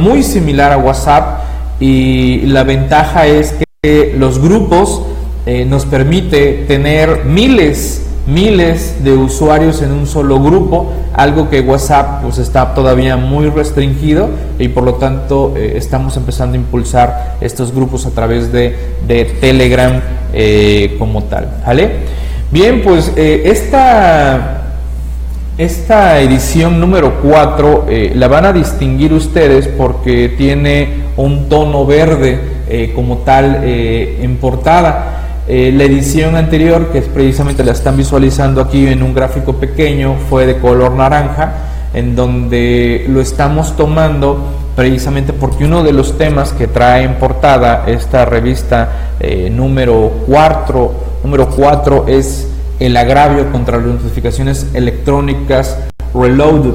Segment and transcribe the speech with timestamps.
[0.00, 1.44] muy similar a WhatsApp
[1.78, 5.02] y la ventaja es que los grupos
[5.46, 12.22] eh, nos permite tener miles miles de usuarios en un solo grupo, algo que WhatsApp
[12.22, 17.72] pues está todavía muy restringido y por lo tanto eh, estamos empezando a impulsar estos
[17.72, 18.74] grupos a través de,
[19.40, 20.00] Telegram
[20.32, 21.48] eh, como tal.
[21.64, 21.90] ¿vale?
[22.50, 24.63] Bien, pues esta,
[25.56, 33.18] esta edición número 4 la van a distinguir ustedes porque tiene un tono verde como
[33.18, 35.14] tal en portada.
[35.46, 40.16] Eh, la edición anterior, que es precisamente la están visualizando aquí en un gráfico pequeño,
[40.30, 41.52] fue de color naranja,
[41.92, 44.38] en donde lo estamos tomando
[44.74, 50.94] precisamente porque uno de los temas que trae en portada esta revista eh, número 4,
[51.22, 52.48] número 4 es
[52.80, 55.78] el agravio contra las notificaciones electrónicas
[56.14, 56.74] Reloaded,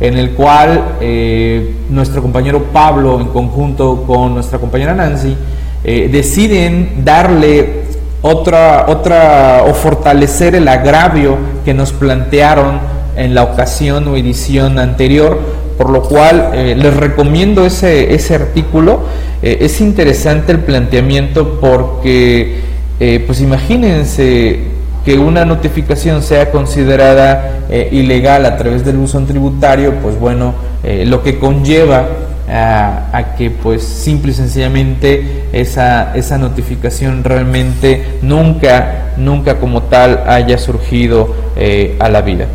[0.00, 5.36] en el cual eh, nuestro compañero Pablo, en conjunto con nuestra compañera Nancy,
[5.84, 7.82] deciden darle
[8.22, 12.80] otra, otra, o fortalecer el agravio que nos plantearon
[13.16, 15.40] en la ocasión o edición anterior,
[15.76, 19.00] por lo cual eh, les recomiendo ese, ese artículo.
[19.42, 22.60] Eh, es interesante el planteamiento porque,
[23.00, 24.60] eh, pues imagínense
[25.04, 27.58] que una notificación sea considerada
[27.90, 32.06] ilegal a través del uso tributario, pues bueno, lo que conlleva
[32.48, 40.58] a, que pues simple y sencillamente esa, esa notificación realmente nunca, nunca como tal haya
[40.58, 42.46] surgido eh, a la vida.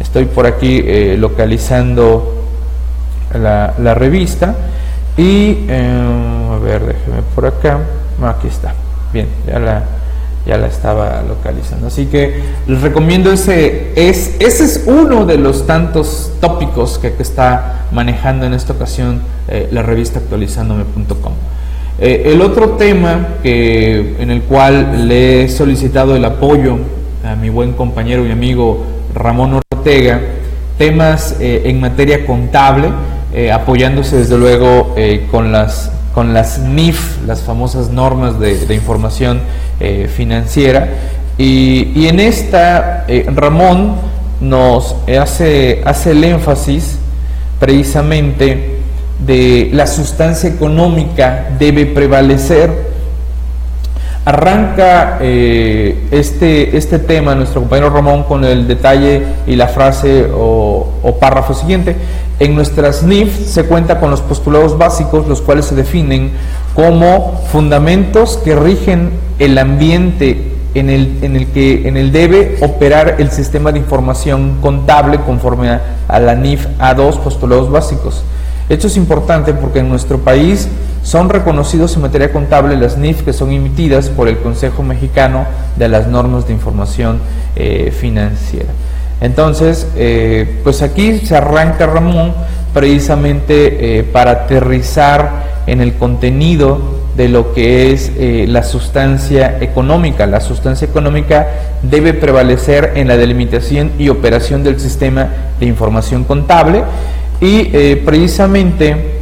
[0.00, 2.46] Estoy por aquí eh, localizando
[3.34, 4.54] la, la, revista
[5.16, 7.78] y eh, a ver, déjeme por acá,
[8.24, 8.74] aquí está,
[9.12, 9.82] bien, ya la,
[10.46, 11.86] ya la estaba localizando.
[11.86, 17.86] Así que les recomiendo ese, es, ese es uno de los tantos tópicos que, está
[17.92, 21.32] manejando en esta ocasión eh, la revista actualizándome.com.
[22.00, 26.78] Eh, el otro tema en el cual le he solicitado el apoyo
[27.24, 28.84] a mi buen compañero y amigo
[29.14, 30.20] Ramón Ortega,
[30.78, 32.90] temas eh, en materia contable,
[33.50, 34.94] apoyándose desde luego
[35.30, 39.40] con las con las NIF, las famosas normas de, información
[39.80, 40.88] eh, financiera.
[41.38, 43.96] Y, en esta, eh, Ramón
[44.40, 46.98] nos hace, hace el énfasis
[47.58, 48.78] precisamente
[49.24, 52.92] de la sustancia económica debe prevalecer
[54.24, 61.16] Arranca eh, este, este tema nuestro compañero Ramón con el detalle y la frase o,
[61.20, 61.96] párrafo siguiente.
[62.42, 66.32] En nuestras NIF se cuenta con los postulados básicos, los cuales se definen
[66.74, 73.14] como fundamentos que rigen el ambiente en el, en el que en el debe operar
[73.20, 78.24] el sistema de información contable conforme a, la NIF A2, postulados básicos.
[78.68, 80.66] Esto es importante porque en nuestro país
[81.04, 85.88] son reconocidos en materia contable las NIF que son emitidas por el Consejo Mexicano de
[85.88, 87.20] las Normas de Información
[87.54, 88.70] eh, Financiera.
[89.22, 92.34] Entonces, eh, pues aquí se arranca Ramón
[92.74, 98.12] precisamente eh, para aterrizar en el contenido de lo que es
[98.48, 100.26] la sustancia económica.
[100.26, 101.46] La sustancia económica
[101.82, 105.28] debe prevalecer en la delimitación y operación del sistema
[105.60, 106.82] de información contable
[107.38, 109.20] y precisamente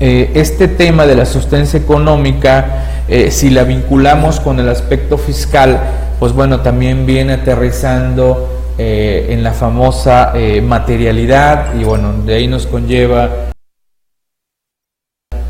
[0.00, 5.80] eh, este tema de la sustancia económica, eh, si la vinculamos con el aspecto fiscal,
[6.18, 12.66] pues bueno, también viene aterrizando eh, en la famosa materialidad y bueno, de ahí nos
[12.66, 13.30] conlleva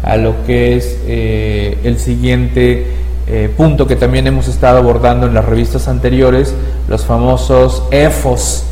[0.02, 2.86] a lo que es el siguiente
[3.56, 6.54] punto que también hemos estado abordando en las revistas anteriores,
[6.88, 8.64] los famosos EFOS,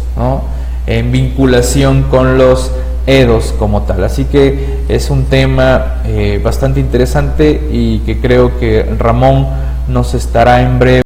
[0.87, 2.71] en vinculación con los
[3.07, 4.05] EDOS como tal.
[4.05, 9.47] Así que es un tema eh, bastante interesante y que creo que Ramón
[9.89, 11.03] nos estará en breve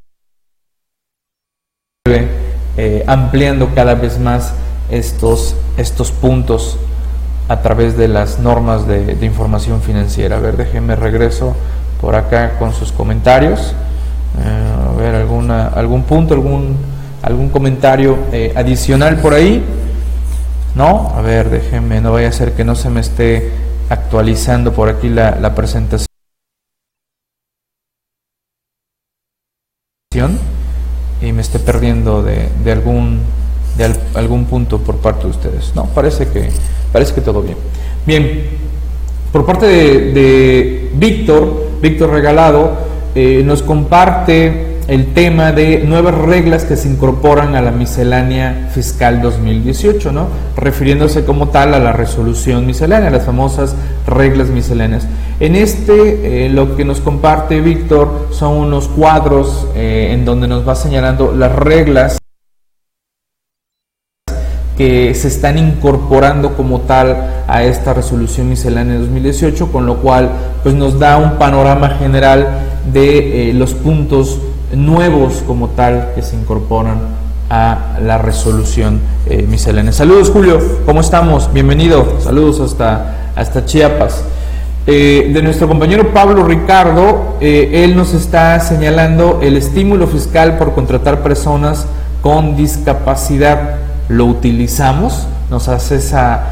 [2.76, 4.54] eh, ampliando cada vez más
[4.90, 6.78] estos, estos puntos
[7.48, 10.36] a través de las normas de, información financiera.
[10.36, 11.54] A ver, déjenme regreso
[12.00, 13.74] por acá con sus comentarios.
[14.38, 16.76] Eh, a ver, alguna, algún punto, algún,
[17.22, 18.18] algún comentario
[18.54, 19.64] adicional por ahí.
[20.76, 21.08] ¿no?
[21.16, 23.50] A ver, déjenme, no vaya a ser que no se me esté
[23.88, 26.06] actualizando por aquí la, presentación.
[31.36, 33.20] Me esté perdiendo de, algún
[33.76, 35.72] de algún punto por parte de ustedes.
[35.74, 36.48] No, parece que
[36.90, 37.58] parece que todo bien.
[38.06, 38.44] Bien,
[39.30, 42.72] por parte de, Víctor, Víctor Regalado,
[43.14, 49.20] eh, nos comparte el tema de nuevas reglas que se incorporan a la miscelánea fiscal
[49.20, 50.28] 2018, ¿no?
[50.56, 53.74] refiriéndose como tal a la resolución miscelánea, las famosas
[54.06, 55.06] reglas misceláneas.
[55.40, 60.66] En este, eh, lo que nos comparte Víctor son unos cuadros eh, en donde nos
[60.66, 62.18] va señalando las reglas
[64.76, 70.30] que se están incorporando como tal a esta resolución miscelánea 2018, con lo cual
[70.62, 72.60] pues nos da un panorama general
[72.92, 74.38] de eh, los puntos
[74.76, 76.98] nuevos como tal que se incorporan
[77.48, 79.46] a la resolución eh.
[79.90, 81.52] Saludos Julio, ¿cómo estamos?
[81.52, 84.22] Bienvenido, saludos hasta, hasta Chiapas.
[84.86, 91.22] Eh, de nuestro compañero Pablo Ricardo, él nos está señalando el estímulo fiscal por contratar
[91.22, 91.86] personas
[92.22, 96.44] con discapacidad lo utilizamos, nos hace esa,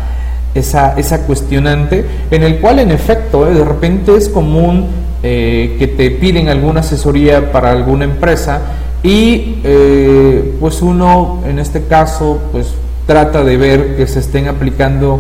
[0.55, 4.87] esa, esa cuestionante, en el cual en efecto eh, de repente es común
[5.25, 8.61] eh, que te piden alguna asesoría para alguna empresa
[9.03, 12.75] y eh, pues uno en este caso pues
[13.07, 15.19] trata de ver que se estén aplicando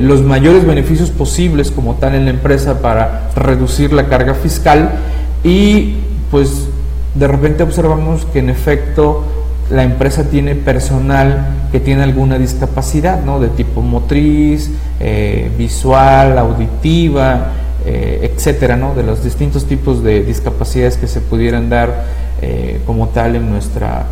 [0.00, 4.92] los mayores beneficios posibles como tal en la empresa para reducir la carga fiscal
[5.44, 5.96] y
[6.30, 6.68] pues
[7.14, 9.24] de repente observamos que en efecto
[9.70, 13.40] la empresa tiene personal que tiene alguna discapacidad, ¿no?
[13.40, 14.70] De tipo motriz,
[15.00, 17.52] eh, visual, auditiva,
[17.86, 18.94] eh, etcétera, ¿no?
[18.94, 22.04] De los distintos tipos de discapacidades que se pudieran dar
[22.40, 24.06] eh, como tal en, nuestra,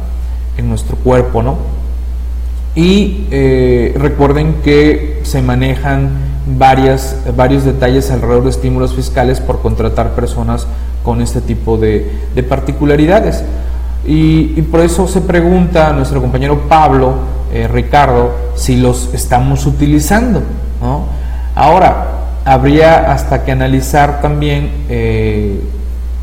[0.56, 1.58] en nuestro cuerpo, ¿no?
[2.76, 3.26] Y
[3.96, 6.11] recuerden que se manejan
[6.56, 10.69] varias, varios detalles alrededor de estímulos fiscales por contratar personas
[11.02, 13.43] con este tipo de, de particularidades.
[14.06, 17.14] Y, por eso se pregunta nuestro compañero Pablo,
[17.52, 20.43] eh, Ricardo, si los estamos utilizando.
[21.55, 25.60] Ahora, habría hasta que analizar también eh,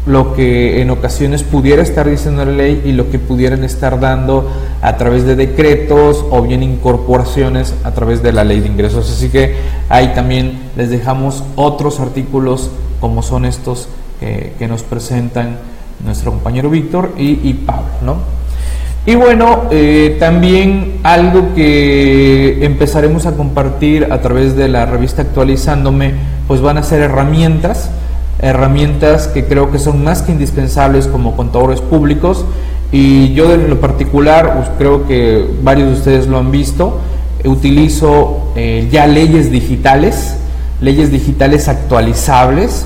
[0.05, 4.49] lo que en ocasiones pudiera estar diciendo la ley y lo que pudieran estar dando
[4.81, 9.11] a través de decretos o bien incorporaciones a través de la ley de ingresos.
[9.11, 9.55] Así que
[9.89, 12.71] ahí también les dejamos otros artículos
[13.01, 15.57] como son estos que nos presentan
[16.03, 17.89] nuestro compañero Víctor y, Pablo.
[18.01, 18.36] ¿no?
[19.07, 26.11] Y bueno, eh, también algo que empezaremos a compartir a través de la revista Actualizándome,
[26.45, 27.89] pues van a ser herramientas,
[28.39, 32.43] herramientas que creo que son más que indispensables como contadores públicos.
[32.91, 36.99] Y yo en lo particular, pues creo que varios de ustedes lo han visto,
[37.45, 40.35] utilizo eh, ya leyes digitales,
[40.81, 42.85] leyes digitales actualizables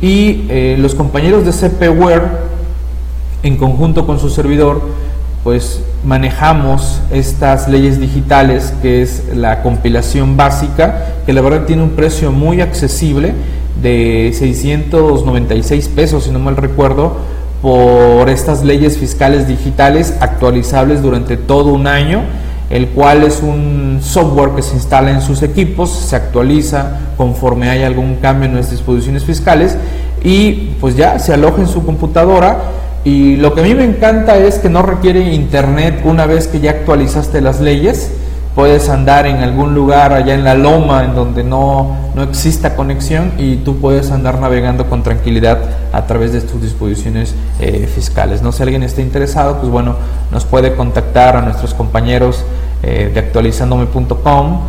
[0.00, 2.22] y eh, los compañeros de CPWare
[3.42, 4.80] en conjunto con su servidor,
[5.48, 11.92] pues manejamos estas leyes digitales, que es la compilación básica, que la verdad tiene un
[11.92, 13.32] precio muy accesible
[13.80, 17.16] de 696 pesos, si no mal recuerdo,
[17.62, 22.24] por estas leyes fiscales digitales actualizables durante todo un año,
[22.68, 27.84] el cual es un software que se instala en sus equipos, se actualiza conforme hay
[27.84, 29.78] algún cambio en las disposiciones fiscales
[30.22, 32.58] y pues ya se aloja en su computadora
[33.04, 36.60] y lo que a mí me encanta es que no requiere internet una vez que
[36.60, 38.10] ya actualizaste las leyes.
[38.54, 43.32] Puedes andar en algún lugar allá en la loma en donde no, no exista conexión
[43.38, 45.58] y tú puedes andar navegando con tranquilidad
[45.92, 48.42] a través de tus disposiciones eh, fiscales.
[48.42, 49.94] No si alguien está interesado, pues bueno,
[50.32, 52.44] nos puede contactar a nuestros compañeros
[52.82, 54.60] eh, de actualizandome.com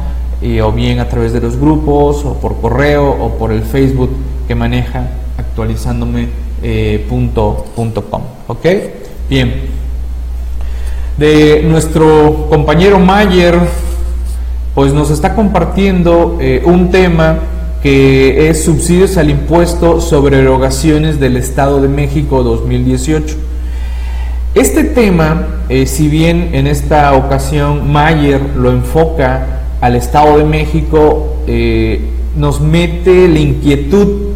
[0.41, 4.11] y o bien a través de los grupos o por correo o por el Facebook
[4.47, 5.07] que maneja
[5.37, 8.21] actualizándome eh, punto, com.
[8.47, 8.65] ¿Ok?
[9.29, 9.53] Bien.
[11.17, 13.59] De nuestro compañero Mayer,
[14.75, 17.39] pues nos está compartiendo eh, un tema
[17.83, 23.35] que es subsidios al impuesto sobre erogaciones del Estado de México 2018.
[24.55, 31.35] Este tema, eh, si bien en esta ocasión Mayer lo enfoca al Estado de México,
[32.35, 34.28] nos mete la inquietud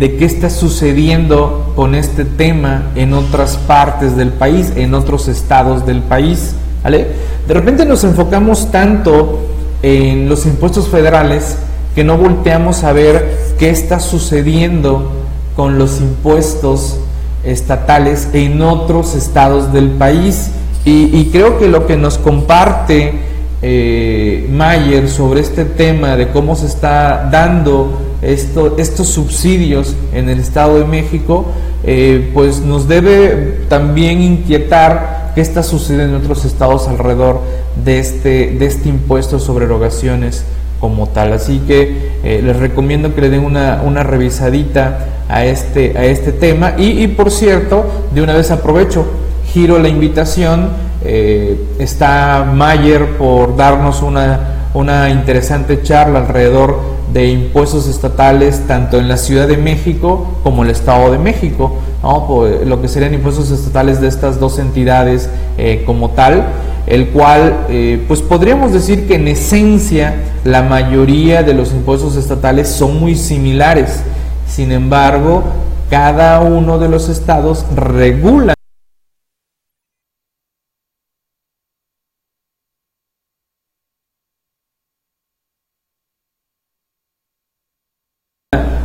[0.00, 5.84] de qué está sucediendo con este tema en otras partes del país, en otros estados
[5.84, 6.54] del país.
[6.82, 7.08] ¿vale?
[7.46, 9.40] De repente nos enfocamos tanto
[9.82, 11.58] en los impuestos federales
[11.94, 15.12] que no volteamos a ver qué está sucediendo
[15.54, 16.96] con los impuestos
[17.44, 20.50] estatales en otros estados del país.
[20.86, 23.12] Y, creo que lo que nos comparte
[23.60, 30.78] eh, Mayer sobre este tema de cómo se está dando estos subsidios en el Estado
[30.78, 31.46] de México,
[31.84, 37.40] eh, pues nos debe también inquietar qué está sucediendo en otros estados alrededor
[37.84, 40.44] de este, de este impuesto sobre erogaciones
[40.80, 41.32] como tal.
[41.32, 46.32] Así que eh, les recomiendo que le den una, una revisadita a este, a este
[46.32, 46.74] tema.
[46.76, 49.06] Y, por cierto, de una vez aprovecho,
[49.52, 50.90] giro la invitación.
[51.02, 56.78] Eh, está Mayer por darnos una, una interesante charla alrededor
[57.12, 62.80] de impuestos estatales tanto en la Ciudad de México como el Estado de México, lo
[62.80, 66.44] que serían impuestos estatales de estas dos entidades eh, como tal,
[66.86, 72.68] el cual eh, pues podríamos decir que en esencia la mayoría de los impuestos estatales
[72.68, 74.02] son muy similares,
[74.48, 75.42] sin embargo
[75.90, 78.54] cada uno de los estados regula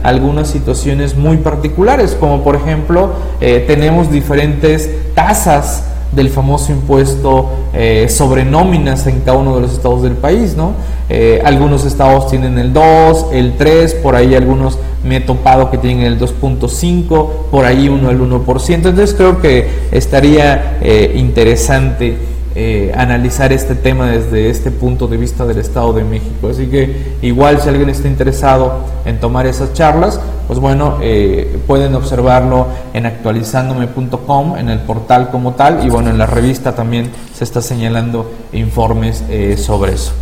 [0.06, 3.10] algunas situaciones muy particulares, como por ejemplo
[3.42, 9.74] eh, tenemos diferentes tasas del famoso impuesto eh, sobre nóminas en cada uno de los
[9.74, 10.74] estados del país, ¿no?
[11.10, 15.80] Eh, algunos estados tienen el 2, el 3, por ahí algunos me he topado que
[15.80, 20.80] tienen el 2.5, por ahí uno el 1%, entonces creo que estaría
[21.16, 26.48] interesante eh, analizar este tema desde este punto de vista del Estado de México.
[26.48, 31.94] Así que igual si alguien está interesado en tomar esas charlas, pues bueno, eh, pueden
[31.96, 37.44] observarlo en actualizandome.com, en el portal como tal, y bueno, en la revista también se
[37.44, 40.14] está señalando informes eh, sobre eso.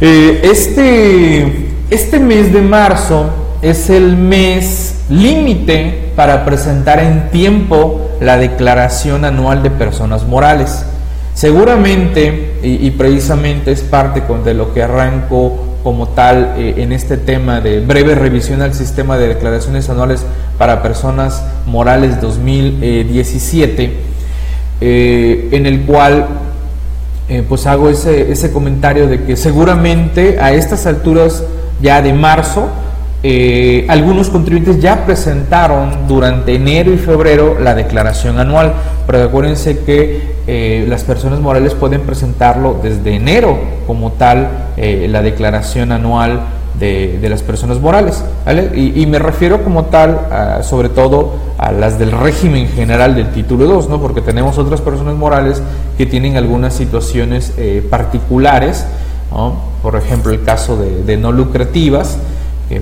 [0.00, 3.26] este, este mes de marzo
[3.60, 10.86] es el mes límite para presentar en tiempo la declaración anual de personas morales.
[11.38, 17.60] Seguramente, y, precisamente es parte de lo que arranco como tal eh, en este tema
[17.60, 20.26] de breve revisión al sistema de declaraciones anuales
[20.58, 23.92] para personas morales 2017,
[24.80, 26.26] eh, en el cual
[27.28, 31.44] eh, pues hago ese, ese comentario de que seguramente a estas alturas
[31.80, 32.68] ya de marzo,
[33.24, 38.74] eh, algunos contribuyentes ya presentaron durante enero y febrero la declaración anual,
[39.08, 43.58] pero acuérdense que eh, las personas morales pueden presentarlo desde enero
[43.88, 46.42] como tal eh, la declaración anual
[46.78, 48.22] de, las personas morales.
[48.76, 53.88] Y, me refiero como tal, sobre todo a las del régimen general del título 2,
[53.88, 54.00] ¿no?
[54.00, 55.60] porque tenemos otras personas morales
[55.96, 57.52] que tienen algunas situaciones
[57.90, 58.86] particulares,
[59.82, 62.18] por ejemplo el caso de no lucrativas,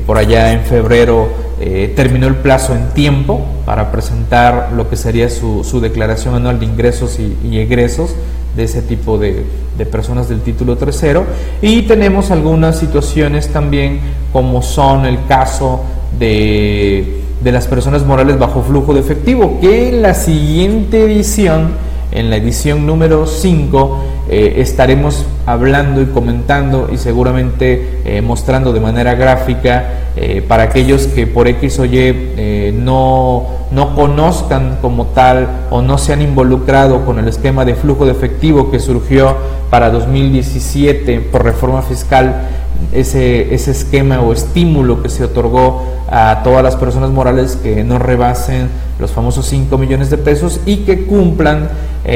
[0.07, 1.29] por allá en febrero
[1.59, 6.67] eh, terminó el plazo en tiempo para presentar lo que sería su, declaración anual de
[6.67, 8.15] ingresos y, egresos
[8.57, 9.45] de ese tipo de,
[9.91, 11.25] personas del título tercero.
[11.63, 14.01] Y tenemos algunas situaciones también
[14.33, 15.83] como son el caso
[16.19, 21.71] de, de las personas morales bajo flujo de efectivo, que en la siguiente edición,
[22.13, 28.81] en la edición número 5, eh, estaremos hablando y comentando y seguramente eh, mostrando de
[28.81, 29.85] manera gráfica
[30.17, 35.97] eh, para aquellos que por X o Y no, no conozcan como tal o no
[35.97, 39.37] se han involucrado con el esquema de flujo de efectivo que surgió
[39.71, 42.49] para 2017 por reforma fiscal
[42.93, 47.99] ese, ese esquema o estímulo que se otorgó a todas las personas morales que no
[47.99, 48.69] rebasen
[48.99, 51.69] los famosos 5 millones de pesos y que cumplan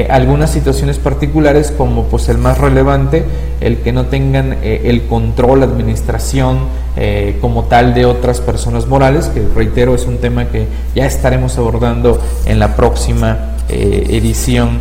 [0.09, 3.25] algunas situaciones particulares como pues el más relevante,
[3.61, 6.61] el que no tengan eh, el control, administración
[6.97, 11.59] eh, como tal de otras personas morales, que reitero es un tema que ya estaremos
[11.59, 14.79] abordando en la próxima edición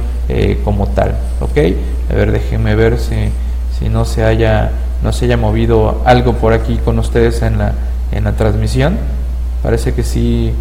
[0.64, 1.16] como tal.
[1.42, 1.58] ¿ok?
[2.12, 3.16] A ver, déjenme ver si,
[3.78, 4.72] si no se haya
[5.04, 7.74] no se haya movido algo por aquí con ustedes en la,
[8.12, 8.98] en la transmisión.
[9.64, 10.54] Parece que sí,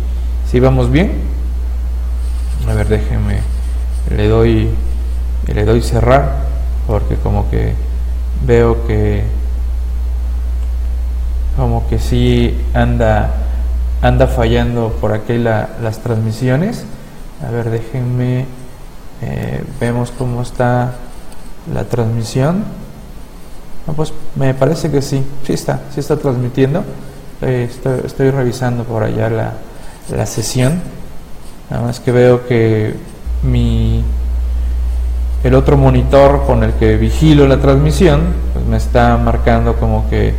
[0.51, 1.13] sí vamos bien.
[2.69, 3.39] A ver, déjenme,
[4.15, 4.69] le doy,
[5.47, 6.48] le doy cerrar,
[6.89, 7.75] porque como que
[8.45, 9.23] veo que,
[11.57, 13.31] como que sí anda,
[14.03, 16.85] anda fallando por aquí las transmisiones.
[17.47, 18.47] A ver, déjenme,
[19.23, 20.95] eh, vemos cómo está
[21.73, 22.65] la transmisión
[23.95, 26.85] pues me parece que sí, sí está, sí está transmitiendo.
[27.41, 27.71] Eh,
[28.05, 29.53] estoy, revisando por allá la,
[30.15, 30.81] la, sesión.
[31.71, 32.95] Nada más que veo que
[33.43, 34.03] mi
[35.45, 40.35] el otro monitor con el que vigilo la transmisión pues me está marcando como que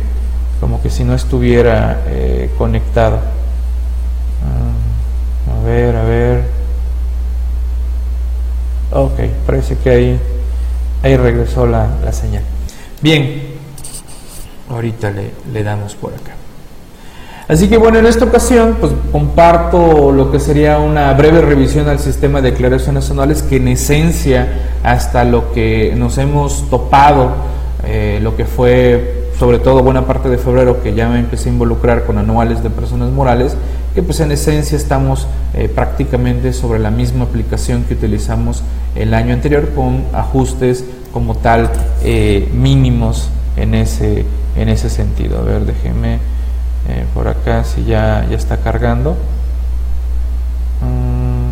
[0.60, 3.18] como que si no estuviera eh, conectado.
[4.44, 6.44] Ah, a ver, a ver.
[8.92, 10.20] Ok, parece que ahí,
[11.02, 12.42] ahí regresó la, la señal.
[13.00, 13.54] Bien,
[14.68, 16.34] ahorita le, damos por acá.
[17.50, 21.98] Así que bueno, en esta ocasión pues comparto lo que sería una breve revisión al
[21.98, 27.32] sistema de declaraciones anuales que en esencia hasta lo que nos hemos topado,
[27.84, 31.52] eh, lo que fue sobre todo buena parte de febrero que ya me empecé a
[31.52, 33.56] involucrar con anuales de personas morales,
[33.96, 38.62] que pues en esencia estamos eh, prácticamente sobre la misma aplicación que utilizamos
[38.94, 41.68] el año anterior con ajustes como tal
[42.04, 45.38] eh, mínimos en ese, en ese sentido.
[45.40, 46.20] A ver, déjeme
[46.88, 49.16] eh, por acá si ya, ya está cargando.
[50.82, 51.50] Mm,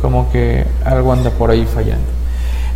[0.00, 2.06] como que algo anda por ahí fallando.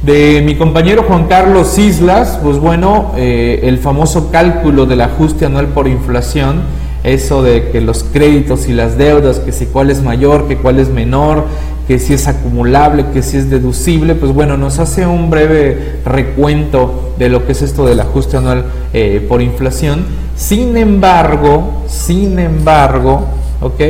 [0.02, 5.68] De mi compañero Juan Carlos Islas, pues bueno, eh, el famoso cálculo del ajuste anual
[5.68, 6.62] por inflación,
[7.02, 10.78] eso de que los créditos y las deudas, que si cuál es mayor, que cuál
[10.78, 11.46] es menor,
[11.86, 17.14] que si es acumulable, que si es deducible, pues bueno, nos hace un breve recuento
[17.18, 20.04] de lo que es esto del ajuste anual eh, por inflación.
[20.36, 23.26] Sin embargo, sin embargo,
[23.60, 23.80] ¿ok?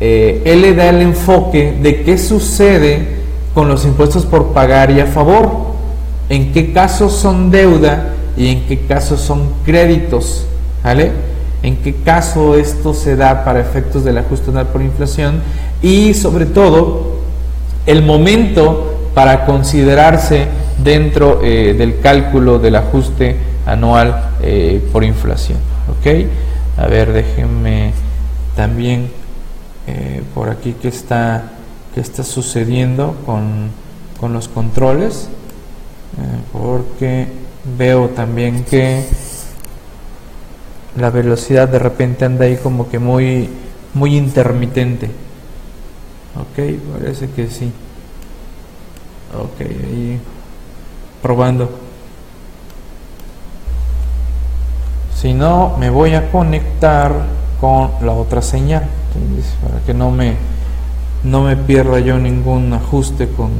[0.00, 3.22] Eh, él le da el enfoque de qué sucede
[3.54, 5.74] con los impuestos por pagar y a favor.
[6.28, 10.46] En qué casos son deuda y en qué casos son créditos.
[10.82, 11.12] ¿Vale?
[11.62, 15.40] En qué caso esto se da para efectos del ajuste anual por inflación
[15.82, 17.18] y sobre todo
[17.86, 20.48] el momento para considerarse
[20.82, 25.58] dentro eh, del cálculo del ajuste anual eh, por inflación.
[25.88, 26.26] ¿Ok?
[26.76, 27.92] A ver, déjenme
[28.56, 29.10] también
[29.86, 31.50] eh, por aquí que está
[31.94, 33.70] qué está sucediendo con,
[34.32, 35.28] los controles,
[36.50, 37.26] porque
[37.76, 39.04] veo también que
[40.96, 43.48] la velocidad de repente anda ahí como que muy,
[43.92, 45.10] muy intermitente.
[46.36, 47.72] Ok, parece que sí.
[49.32, 50.20] Ok, ahí
[51.22, 51.70] probando.
[55.14, 57.12] Si no, me voy a conectar
[57.60, 58.84] con la otra señal,
[59.62, 60.36] para que no me
[61.24, 63.50] no me pierda yo ningún ajuste con,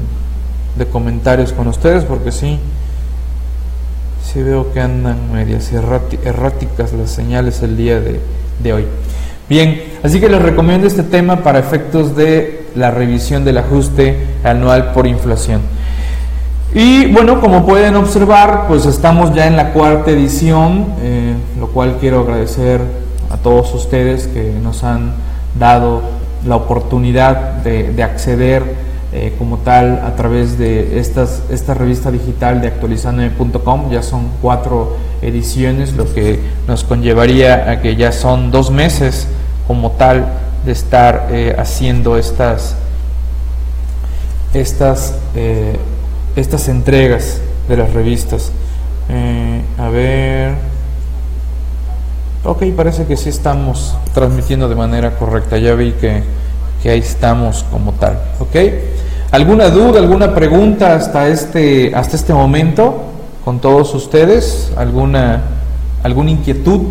[0.76, 2.58] de comentarios con ustedes, porque sí,
[4.22, 8.20] sí veo que andan medias erráticas las señales el día de,
[8.62, 8.86] de hoy.
[9.48, 14.92] Bien, así que les recomiendo este tema para efectos de la revisión del ajuste anual
[14.92, 15.60] por inflación.
[16.74, 21.98] Y bueno, como pueden observar, pues estamos ya en la cuarta edición, eh, lo cual
[22.00, 22.80] quiero agradecer
[23.30, 25.12] a todos ustedes que nos han
[25.56, 26.02] dado
[26.44, 28.64] la oportunidad de, acceder
[29.12, 33.90] eh, como tal a través de estas, esta revista digital de actualizandome.com.
[33.92, 39.28] Ya son cuatro ediciones, lo que nos conllevaría a que ya son dos meses
[39.68, 40.26] como tal
[40.64, 42.76] de estar eh, haciendo estas,
[44.52, 45.76] estas, eh,
[46.36, 48.52] estas entregas de las revistas.
[49.78, 50.54] a ver.
[52.46, 55.56] Ok, parece que sí estamos transmitiendo de manera correcta.
[55.56, 56.22] Ya vi que,
[56.84, 58.18] ahí estamos como tal.
[58.38, 58.54] Ok.
[59.30, 63.02] ¿Alguna duda, alguna pregunta hasta este, hasta este momento
[63.44, 64.70] con todos ustedes?
[64.76, 65.40] ¿Alguna,
[66.02, 66.82] alguna inquietud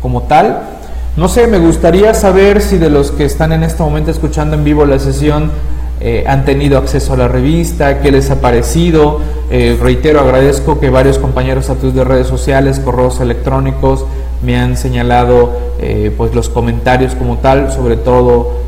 [0.00, 0.73] como tal?
[1.16, 4.64] No sé, me gustaría saber si de los que están en este momento escuchando en
[4.64, 5.52] vivo la sesión
[6.00, 9.20] eh, han tenido acceso a la revista, qué les ha parecido.
[9.48, 14.04] Eh, reitero, agradezco que varios compañeros a de redes sociales, correos electrónicos,
[14.42, 18.64] me han señalado eh, pues los comentarios como tal, sobre todo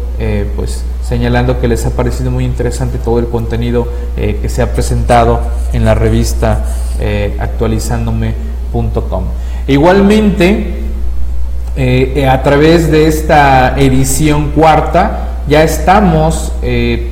[0.57, 5.41] pues señalando que les ha parecido muy interesante todo el contenido que se ha presentado
[5.75, 6.65] en la revista
[7.39, 9.25] actualizándome.com.
[9.69, 10.86] Igualmente,
[11.77, 16.53] a través de esta edición cuarta, ya estamos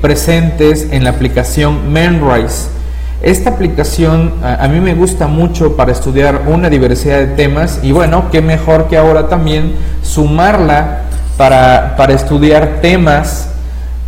[0.01, 2.75] presentes en la aplicación Menrise
[3.25, 8.25] esta aplicación a, mí me gusta mucho para estudiar una diversidad de temas y bueno,
[8.31, 11.05] qué mejor que ahora también sumarla
[11.39, 13.49] para, estudiar temas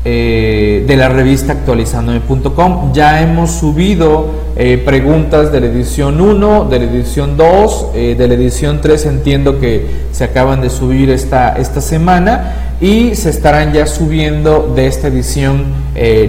[0.09, 2.93] eh, de la revista actualizandome.com.
[2.93, 8.29] Ya hemos subido eh, preguntas de la edición 1, de la edición 2, eh, de
[8.29, 13.73] la edición 3 entiendo que se acaban de subir esta, esta semana y se estarán
[13.73, 15.65] ya subiendo de esta edición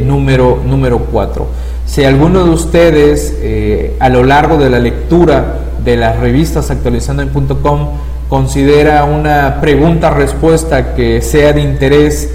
[0.07, 1.45] número, número 4.
[1.85, 3.37] Si alguno de ustedes
[3.99, 7.89] a lo largo de la lectura de las revistas actualizando.com
[8.27, 12.29] considera una pregunta-respuesta que sea de interés,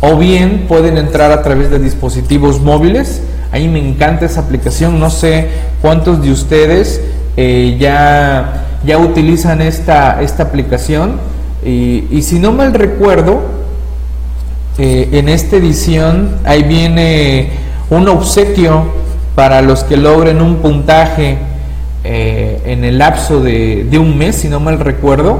[0.00, 3.22] o bien pueden entrar a través de dispositivos móviles.
[3.52, 5.00] Ahí me encanta esa aplicación.
[5.00, 5.48] No sé
[5.80, 7.00] cuántos de ustedes
[7.36, 11.18] eh, ya, ya utilizan esta, esta aplicación.
[11.64, 13.40] Y, si no mal recuerdo,
[14.76, 17.50] eh, en esta edición ahí viene
[17.90, 18.86] un obsequio
[19.36, 21.38] para los que logren un puntaje
[22.02, 25.38] eh, en el lapso de, un mes, si no mal recuerdo.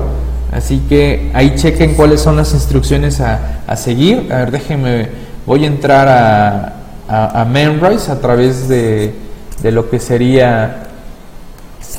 [0.52, 4.32] Así que ahí chequen cuáles son las instrucciones a, seguir.
[4.32, 5.08] A ver, déjenme,
[5.46, 6.74] voy a entrar a,
[7.08, 9.14] a, a a través de,
[9.64, 10.84] lo que sería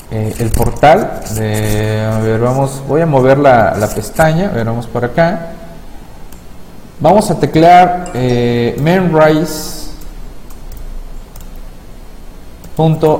[0.09, 1.19] eh, el portal.
[1.31, 5.54] a ver, vamos, voy a mover la, la pestaña, a ver, vamos por acá.
[6.97, 8.77] Vamos a teclear eh,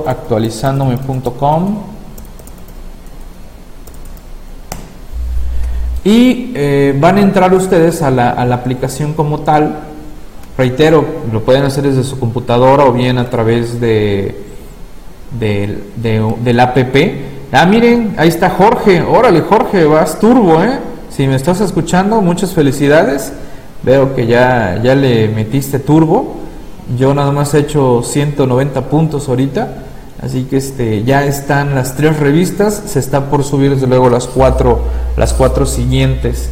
[0.06, 1.76] actualizandome.com
[6.04, 9.80] y eh, van a entrar ustedes a la, aplicación como tal.
[10.56, 14.42] Reitero, lo pueden hacer desde su computadora o bien a través de,
[15.38, 15.82] de,
[16.42, 16.78] del app.
[17.52, 19.02] Ah, miren, ahí está Jorge.
[19.02, 20.78] Órale, Jorge, vas turbo, ¿eh?
[21.10, 23.34] Si me estás escuchando, muchas felicidades.
[23.86, 26.34] Veo que ya, ya le metiste turbo.
[26.98, 29.84] Yo nada más he hecho 190 puntos ahorita.
[30.20, 32.82] Así que este, ya están las tres revistas.
[32.86, 34.80] Se están por subir desde luego las cuatro,
[35.16, 36.50] las cuatro siguientes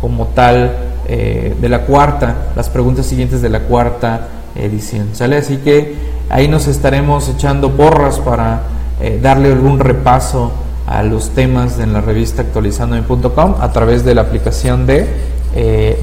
[0.00, 0.76] como tal
[1.08, 5.08] eh, de la cuarta, las preguntas siguientes de la cuarta edición.
[5.12, 5.38] ¿Sale?
[5.38, 5.96] Así que
[6.28, 8.62] ahí nos estaremos echando porras para
[9.00, 10.52] eh, darle algún repaso
[10.86, 15.98] a los temas en la revista actualizandome.com a través de la aplicación de eh,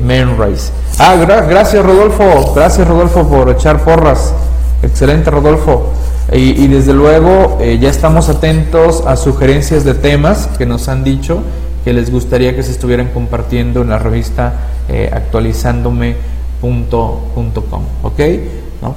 [0.97, 4.33] Ah, gracias Rodolfo, gracias Rodolfo por echar porras.
[4.81, 5.93] Excelente Rodolfo.
[6.31, 11.43] Y, desde luego eh, ya estamos atentos a sugerencias de temas que nos han dicho
[11.83, 14.53] que les gustaría que se estuvieran compartiendo en la revista
[14.89, 17.83] eh, actualizándome.com.
[18.01, 18.19] ¿Ok?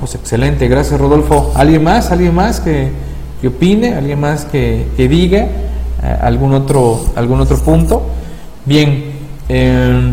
[0.00, 1.52] Pues excelente, gracias Rodolfo.
[1.54, 2.10] ¿Alguien más?
[2.10, 2.90] ¿Alguien más que,
[3.40, 3.94] que opine?
[3.94, 5.48] ¿Alguien más que, que diga eh,
[6.20, 8.02] algún, otro, algún otro punto?
[8.64, 9.12] Bien.
[9.48, 10.12] Eh,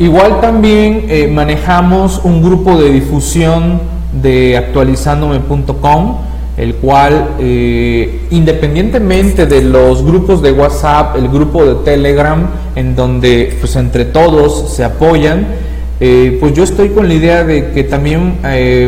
[0.00, 3.82] Igual también eh, manejamos un grupo de difusión
[4.22, 6.16] de actualizándome.com,
[6.56, 13.54] el cual eh, independientemente de los grupos de WhatsApp, el grupo de Telegram, en donde
[13.60, 15.48] pues entre todos se apoyan,
[16.00, 18.38] eh, pues yo estoy con la idea de que también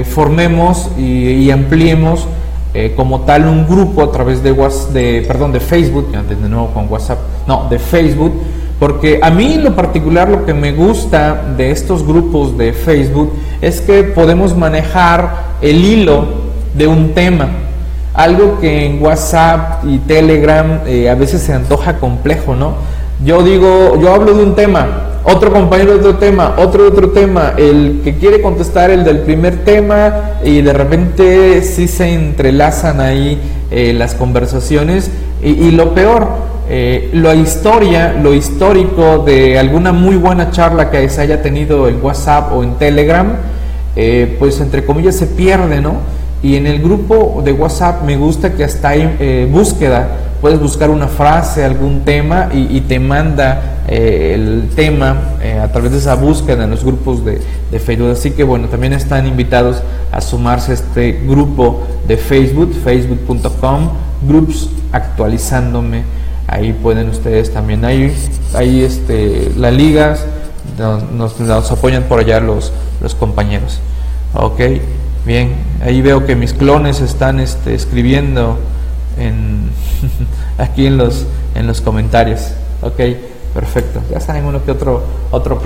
[0.07, 2.27] formemos y, ampliemos
[2.97, 4.55] como tal un grupo a través de,
[4.95, 8.33] de, perdón, de Facebook, de nuevo con WhatsApp, no, de Facebook,
[8.83, 13.81] porque a mí lo particular lo que me gusta de estos grupos de Facebook es
[13.81, 16.25] que podemos manejar el hilo
[16.75, 17.49] de un tema.
[18.13, 22.75] Algo que en WhatsApp y Telegram eh, a veces se antoja complejo, ¿no?
[23.25, 27.11] Yo digo, yo hablo de un tema, otro compañero de otro tema, otro de otro
[27.11, 33.01] tema, el que quiere contestar el del primer tema y de repente sí se entrelazan
[33.01, 33.41] ahí
[33.71, 35.09] eh, las conversaciones
[35.41, 41.21] y lo peor, eh, la historia, lo histórico de alguna muy buena charla que se
[41.21, 43.31] haya tenido en WhatsApp o en Telegram,
[43.95, 45.97] eh, pues entre comillas se pierde, ¿no?
[46.43, 50.89] Y en el grupo de WhatsApp me gusta que hasta hay eh, búsqueda, puedes buscar
[50.89, 55.15] una frase, algún tema y, te manda el tema
[55.63, 57.39] a través de esa búsqueda en los grupos de,
[57.71, 58.13] de, Facebook.
[58.13, 63.91] Así que bueno, también están invitados a sumarse a este grupo de Facebook, facebook.com,
[64.27, 66.22] groups actualizándome
[66.53, 68.15] ahí pueden ustedes también, ahí,
[68.55, 70.27] ahí este, las ligas,
[70.79, 73.81] nos, nos, apoyan por allá los, los compañeros.
[74.35, 74.61] Ok,
[75.25, 78.59] bien, ahí veo que mis clones están este, escribiendo
[79.19, 79.71] en,
[80.59, 82.53] aquí en los, en los comentarios.
[82.83, 83.01] Ok,
[83.55, 85.59] perfecto, ya saben uno que otro, otro.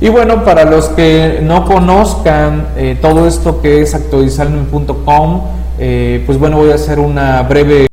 [0.00, 5.42] Y bueno, para los que no conozcan eh, todo esto que es actualizarme.com,
[5.78, 7.88] eh, pues bueno, voy a hacer una breve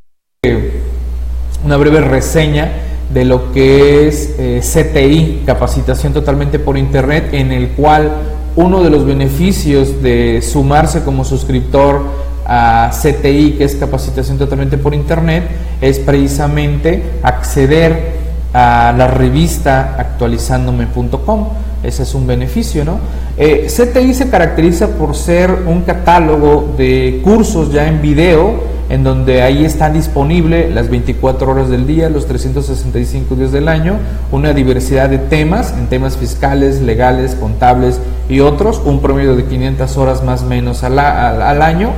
[1.65, 2.71] una breve reseña
[3.11, 8.11] de lo que es eh, CTI, capacitación totalmente por internet, en el cual
[8.55, 12.03] uno de los beneficios de sumarse como suscriptor
[12.45, 15.43] a CTI, que es capacitación totalmente por internet,
[15.81, 18.13] es precisamente acceder
[18.53, 21.49] a la revista actualizándome.com.
[21.83, 22.99] Ese es un beneficio, ¿no?
[23.37, 29.41] Eh, CTI se caracteriza por ser un catálogo de cursos ya en video, en donde
[29.41, 33.97] ahí está disponible las 24 horas del día, los 365 días del año,
[34.31, 39.97] una diversidad de temas, en temas fiscales, legales, contables y otros, un promedio de 500
[39.97, 41.89] horas más o menos al, año.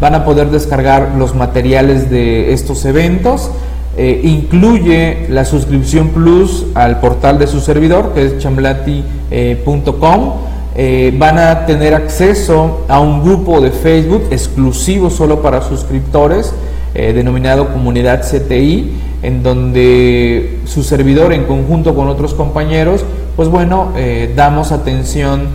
[0.00, 3.50] Van a poder descargar los materiales de estos eventos.
[3.98, 10.32] Eh, incluye la suscripción plus al portal de su servidor, que es chamblati.com.
[10.80, 16.54] Eh, van a tener acceso a un grupo de Facebook exclusivo solo para suscriptores,
[16.94, 18.92] eh, denominado Comunidad CTI,
[19.24, 25.48] en donde su servidor en conjunto con otros compañeros, pues bueno, eh, damos atención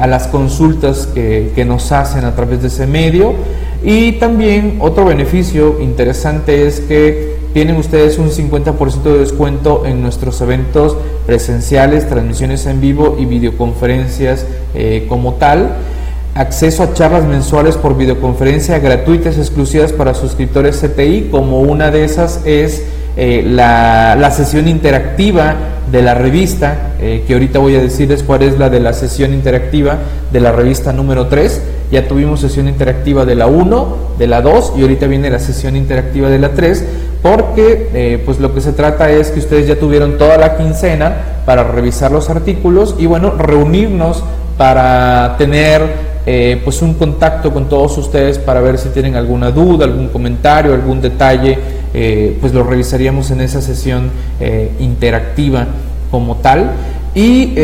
[0.00, 3.34] a las consultas que, que, nos hacen a través de ese medio.
[3.82, 10.40] Y también otro beneficio interesante es que tienen ustedes un 50% de descuento en nuestros
[10.40, 15.76] eventos presenciales, transmisiones en vivo y videoconferencias eh, como tal.
[16.34, 22.40] Acceso a charlas mensuales por videoconferencia gratuitas exclusivas para suscriptores CTI, como una de esas
[22.46, 22.84] es
[23.14, 25.54] eh, la, sesión interactiva
[25.90, 29.34] de la revista, eh, que ahorita voy a decirles cuál es la de la sesión
[29.34, 29.98] interactiva
[30.32, 31.60] de la revista número 3.
[31.90, 35.76] Ya tuvimos sesión interactiva de la 1, de la 2 y ahorita viene la sesión
[35.76, 36.84] interactiva de la 3
[37.22, 41.14] porque eh, pues lo que se trata es que ustedes ya tuvieron toda la quincena
[41.44, 44.24] para revisar los artículos y bueno, reunirnos
[44.56, 46.12] para tener
[46.64, 51.00] pues un contacto con todos ustedes para ver si tienen alguna duda, algún comentario, algún
[51.02, 51.58] detalle,
[51.94, 54.10] eh, pues lo revisaríamos en esa sesión
[54.80, 55.66] interactiva
[56.10, 56.72] como tal.
[57.14, 57.54] Y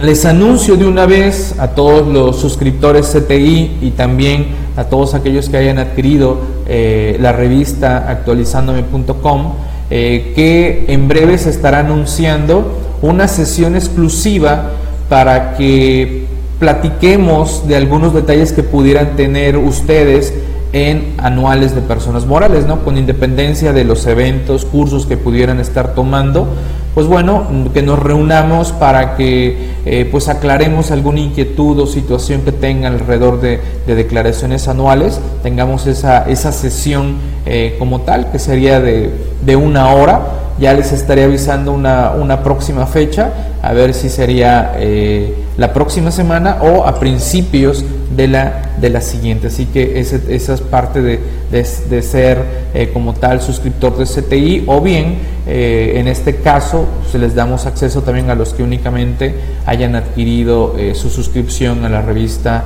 [0.00, 5.48] les anuncio de una vez a todos los suscriptores CTI y también a todos aquellos
[5.48, 9.54] que hayan adquirido eh, la revista actualizandome.com,
[9.88, 14.72] eh, que en breve se estará anunciando una sesión exclusiva
[15.08, 16.26] para que
[16.58, 20.34] platiquemos de algunos detalles que pudieran tener ustedes
[20.72, 22.84] en anuales de personas morales, ¿no?
[22.84, 26.48] Con independencia de los eventos, cursos que pudieran estar tomando,
[26.94, 32.52] pues bueno, que nos reunamos para que eh, pues aclaremos alguna inquietud o situación que
[32.52, 39.10] tengan alrededor de, declaraciones anuales, tengamos esa, esa sesión eh, como tal, que sería de,
[39.44, 40.22] de, una hora,
[40.58, 43.30] ya les estaré avisando una, una próxima fecha,
[43.62, 49.00] a ver si sería eh, la próxima semana o a principios de la, de la
[49.00, 49.48] siguiente.
[49.48, 52.38] Así que esa es parte de, de, ser
[52.74, 57.66] eh, como tal suscriptor de CTI o bien eh, en este caso se les damos
[57.66, 62.64] acceso también a los que únicamente hayan adquirido eh, su suscripción a la revista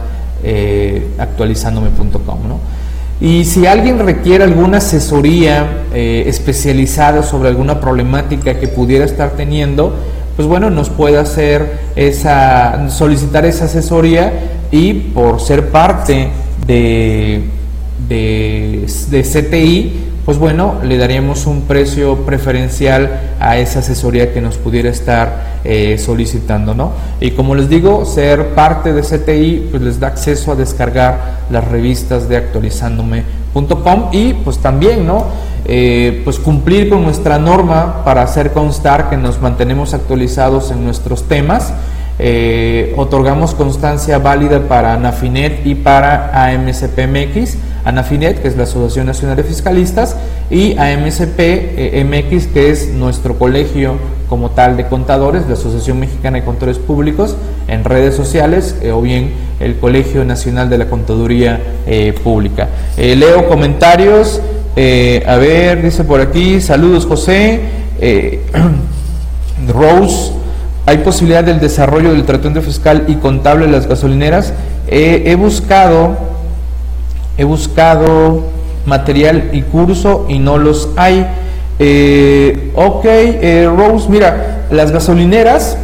[1.19, 2.39] actualizandome.com.
[3.21, 9.95] Y si alguien requiere alguna asesoría especializada sobre alguna problemática que pudiera estar teniendo,
[10.41, 14.33] pues bueno, nos puede hacer esa, solicitar esa asesoría
[14.71, 16.31] y por ser parte
[16.67, 17.43] de,
[18.09, 19.93] de, CTI,
[20.25, 25.99] pues bueno, le daríamos un precio preferencial a esa asesoría que nos pudiera estar eh,
[25.99, 26.93] solicitando, ¿no?
[27.21, 31.67] Y como les digo, ser parte de CTI, pues les da acceso a descargar las
[31.67, 35.27] revistas de actualizándome.com y pues también, ¿no?
[35.67, 41.25] Eh, pues cumplir con nuestra norma para hacer constar que nos mantenemos actualizados en nuestros
[41.25, 41.73] temas
[42.23, 49.37] eh, otorgamos constancia válida para ANAFINET y para AMCPMX, ANAFINET, que es la Asociación Nacional
[49.37, 50.17] de Fiscalistas,
[50.51, 53.97] y AMCPMX, que es nuestro colegio
[54.29, 57.37] como tal de contadores, la Asociación Mexicana de Contadores Públicos,
[57.69, 62.69] en redes sociales, eh, o bien el Colegio Nacional de la Contaduría eh, Pública.
[62.97, 64.41] leo comentarios,
[65.27, 67.61] a ver, dice por aquí, saludos José,
[69.69, 70.33] Rose,
[70.87, 74.55] hay posibilidad del desarrollo del tratamiento fiscal y contable de las gasolineras.
[74.89, 76.30] he buscado,
[77.41, 78.43] he buscado
[78.85, 81.27] material y curso y no los hay.
[81.79, 85.79] Eh, ok, eh, Rose, mira, las gasolineras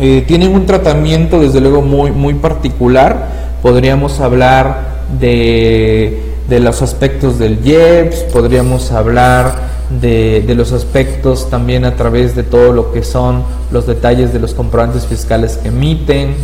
[0.00, 3.28] eh, tienen un tratamiento desde luego muy, muy particular.
[3.62, 11.94] Podríamos hablar de, de los aspectos del IEPS, podríamos hablar de, los aspectos también a
[11.94, 16.34] través de todo lo que son los detalles de los comprobantes fiscales que emiten,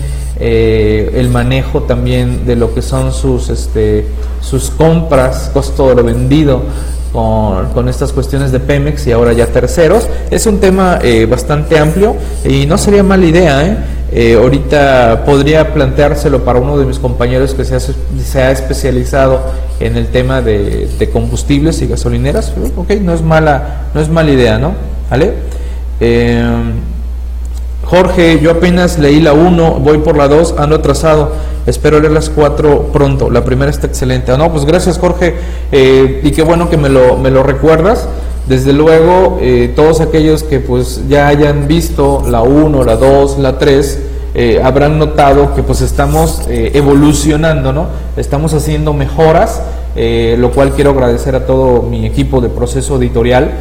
[0.44, 4.06] eh, el manejo también de lo que son sus, este,
[4.40, 6.62] sus compras, costo de lo vendido
[7.12, 10.08] con, estas cuestiones de Pemex y ahora ya terceros.
[10.30, 13.66] Es un tema eh, bastante amplio y no sería mala idea.
[13.66, 13.76] ¿eh?
[14.10, 19.40] Eh, ahorita podría planteárselo para uno de mis compañeros que se ha, se ha especializado
[19.80, 22.52] en el tema de, combustibles y gasolineras.
[22.76, 24.74] Ok, no es mala, no es mala idea, ¿no?
[25.10, 25.34] ¿Vale?
[27.92, 31.32] Jorge, yo apenas leí la 1, voy por la 2, ando atrasado.
[31.66, 33.28] Espero leer las 4 pronto.
[33.28, 34.32] La primera está excelente.
[34.32, 35.34] Ah, no, pues gracias Jorge.
[35.70, 38.08] Eh, y qué bueno que me lo, me lo recuerdas.
[38.48, 43.58] Desde luego, eh, todos aquellos que pues ya hayan visto la 1, la 2, la
[43.58, 43.98] 3,
[44.36, 47.88] eh, habrán notado que pues estamos evolucionando, ¿no?
[48.16, 49.60] Estamos haciendo mejoras,
[49.94, 53.52] lo cual quiero agradecer a todo mi equipo de proceso editorial,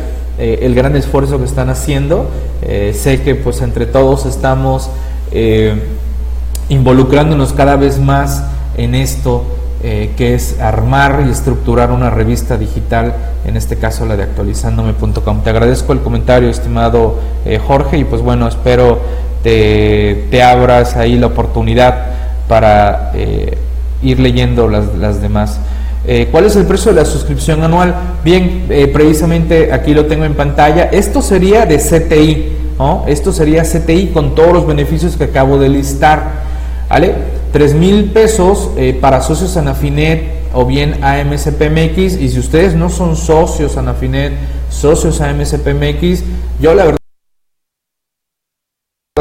[0.42, 2.30] el gran esfuerzo que están haciendo.
[2.62, 4.90] sé que pues entre todos estamos
[6.70, 8.44] involucrándonos cada vez más
[8.78, 9.44] en esto
[9.84, 15.42] eh, que es armar y estructurar una revista digital, en este caso la de actualizandome.com.
[15.42, 19.00] Te agradezco el comentario, estimado eh, Jorge, y pues bueno, espero
[19.42, 21.96] te, te, abras ahí la oportunidad
[22.48, 23.58] para eh,
[24.04, 25.60] ir leyendo las demás.
[26.08, 27.94] Eh, ¿Cuál es el precio de la suscripción anual?
[28.24, 30.86] Bien, eh, precisamente aquí lo tengo en pantalla.
[30.86, 33.04] Esto sería de CTI, ¿no?
[33.08, 36.50] Esto sería CTI con todos los beneficios que acabo de listar.
[36.90, 37.14] ¿Vale?
[37.54, 42.18] 3 mil pesos eh, para socios Anafinet o bien AMCPMX.
[42.18, 44.34] Y si ustedes no son socios Anafinet,
[44.70, 46.24] socios AMCPMX,
[46.60, 47.01] yo la verdad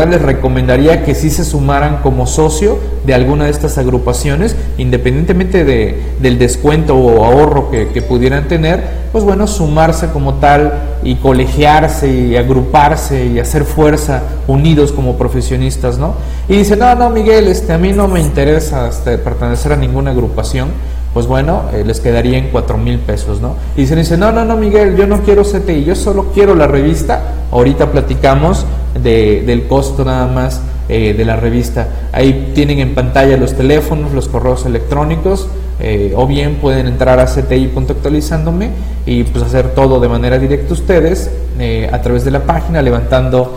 [0.06, 6.00] les recomendaría que sí se sumaran como socio de alguna de estas agrupaciones, independientemente de,
[6.20, 8.82] del descuento o ahorro que, pudieran tener,
[9.12, 15.98] pues bueno, sumarse como tal y colegiarse y agruparse y hacer fuerza unidos como profesionistas,
[15.98, 16.14] ¿no?
[16.48, 20.10] Y dice, no, no, Miguel, este, a mí no me interesa este, pertenecer a ninguna
[20.10, 20.68] agrupación,
[21.12, 23.56] pues bueno, eh, les quedaría en 4 mil pesos, ¿no?
[23.76, 26.66] Y se dice, no, no, no, Miguel, yo no quiero CTI, yo solo quiero la
[26.66, 31.86] revista, ahorita platicamos de, del costo nada más eh, de la revista.
[32.10, 35.46] Ahí tienen en pantalla los teléfonos, los correos electrónicos,
[35.78, 38.70] eh, o bien pueden entrar a cti.actualizándome
[39.06, 43.56] y pues hacer todo de manera directa ustedes eh, a través de la página levantando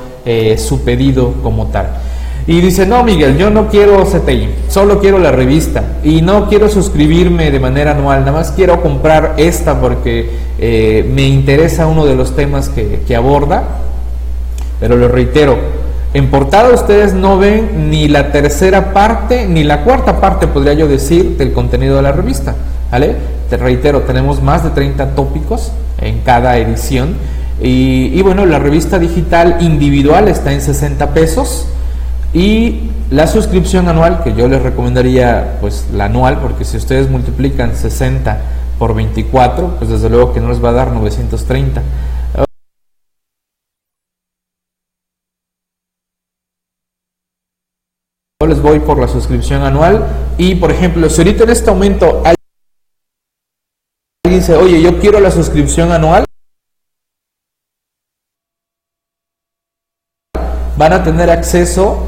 [0.58, 1.88] su pedido como tal.
[2.46, 6.70] Y dice, no Miguel, yo no quiero CTI, solo quiero la revista y no quiero
[6.70, 10.30] suscribirme de manera anual, nada más quiero comprar esta porque
[11.14, 13.83] me interesa uno de los temas que, que aborda
[14.84, 15.56] pero lo reitero,
[16.14, 20.90] en portada ustedes no ven ni la tercera parte, ni la cuarta parte, podría yo
[20.90, 22.54] decir, del contenido de la revista.
[22.92, 23.16] ¿Vale?
[23.50, 27.16] Te reitero, tenemos más de 30 tópicos en cada edición.
[27.62, 31.66] Y, bueno, la revista digital individual está en 60 pesos.
[32.34, 37.78] Y la suscripción anual, que yo les recomendaría, pues la anual, porque si ustedes multiplican
[37.78, 38.38] 60
[38.78, 41.82] por 24, pues desde luego que no les va a dar 930.
[48.54, 50.06] Les voy por la suscripción anual.
[50.38, 52.36] Y por ejemplo si ahorita en este momento alguien
[54.26, 56.26] dice oye yo quiero la suscripción anual
[60.78, 62.08] van a tener acceso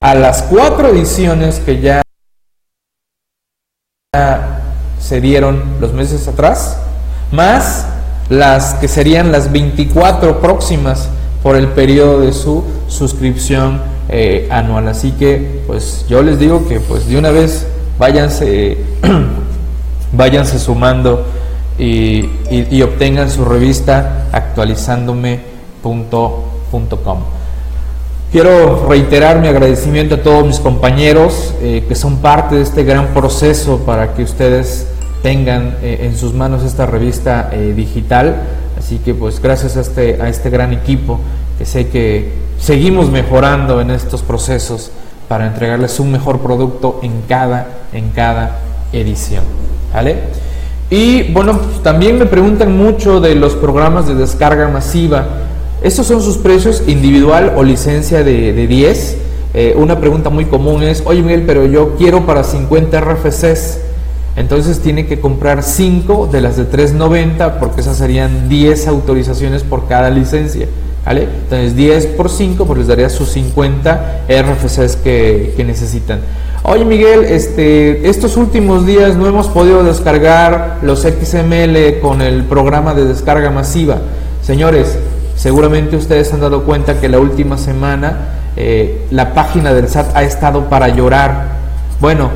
[0.00, 2.02] a las cuatro ediciones que ya
[5.00, 6.78] se dieron los meses atrás
[7.32, 7.86] más
[8.28, 11.08] las que serían las 24 próximas
[11.44, 14.88] por el periodo de su suscripción eh, anual.
[14.88, 17.66] Así que, pues yo les digo que, pues de una vez
[17.98, 18.78] váyanse,
[20.12, 21.26] váyanse sumando
[21.78, 22.30] y,
[22.82, 27.18] obtengan su revista actualizándome.com.
[28.32, 33.08] Quiero reiterar mi agradecimiento a todos mis compañeros eh, que son parte de este gran
[33.08, 34.88] proceso para que ustedes
[35.22, 38.63] tengan eh, en sus manos esta revista digital.
[38.84, 41.18] Así que pues gracias a este, a este gran equipo
[41.56, 44.90] que sé que seguimos mejorando en estos procesos
[45.26, 48.58] para entregarles un mejor producto en cada, en cada
[48.92, 49.42] edición.
[49.90, 50.18] ¿Vale?
[50.90, 55.28] Y bueno, también me preguntan mucho de los programas de descarga masiva.
[55.82, 59.16] ¿Estos son sus precios individual o licencia de, de 10?
[59.54, 63.78] Eh, una pregunta muy común es, oye Miguel, pero yo quiero para 50 RFCs.
[64.36, 69.86] Entonces tiene que comprar 5 de las de 390 porque esas serían 10 autorizaciones por
[69.86, 70.66] cada licencia.
[71.04, 71.24] ¿Vale?
[71.24, 76.20] Entonces 10 por 5 pues les daría sus 50 RFCs que, necesitan.
[76.62, 82.94] Oye Miguel, este, estos últimos días no hemos podido descargar los XML con el programa
[82.94, 83.98] de descarga masiva.
[84.42, 84.98] Señores,
[85.36, 90.22] seguramente ustedes han dado cuenta que la última semana eh, la página del SAT ha
[90.22, 91.48] estado para llorar.
[92.00, 92.30] Bueno,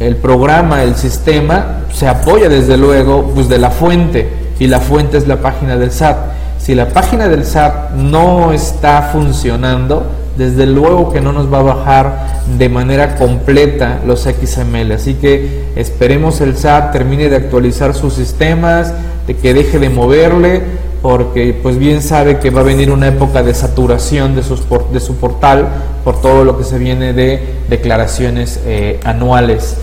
[0.00, 4.28] el programa, el sistema se apoya desde luego pues de la fuente
[4.58, 6.16] y la fuente es la página del SAT.
[6.58, 10.06] Si la página del SAT no está funcionando,
[10.36, 12.26] desde luego que no nos va a bajar
[12.58, 14.92] de manera completa los XML.
[14.92, 18.92] Así que esperemos el SAT termine de actualizar sus sistemas,
[19.26, 20.62] de que deje de moverle,
[21.06, 24.98] porque pues bien sabe que va a venir una época de saturación de, sus de
[24.98, 25.68] su portal
[26.02, 29.76] por todo lo que se viene de declaraciones eh, anuales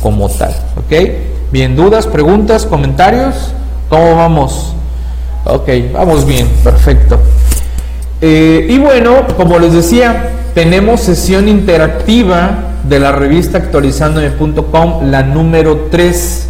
[0.00, 0.54] como tal.
[0.76, 0.94] ¿Ok?
[1.50, 3.52] Bien, dudas, preguntas, comentarios.
[3.88, 4.76] ¿Cómo vamos?
[5.44, 7.18] Ok, vamos bien, perfecto.
[8.20, 15.88] Eh, y bueno, como les decía, tenemos sesión interactiva de la revista actualizandome.com, la número
[15.90, 16.46] 3.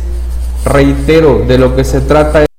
[0.67, 2.50] Reitero, de lo que se trata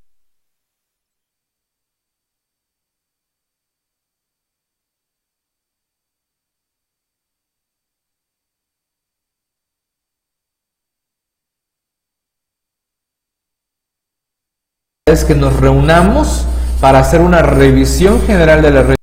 [15.12, 16.46] es que nos reunamos
[16.80, 18.96] para hacer una revisión general de la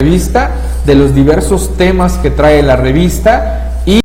[0.00, 0.50] revista,
[0.86, 4.00] de los diversos temas que trae la revista y